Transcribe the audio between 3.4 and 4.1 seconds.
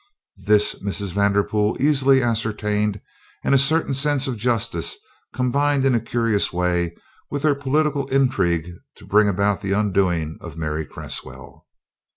and a certain